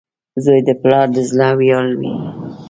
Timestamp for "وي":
1.99-2.13